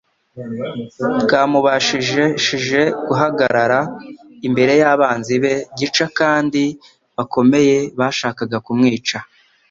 [1.23, 3.79] bwamubashishije guhagarara
[4.47, 6.63] imbere y'abanzi be gica kandi
[7.17, 9.17] bakomeye, bashakaga kumwica.